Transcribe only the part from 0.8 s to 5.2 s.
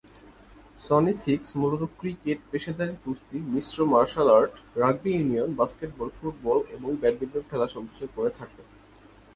Sony six মূলত cricket, পেশাদারী কুস্তি, মিশ্র মার্শাল আর্ট, রাগবি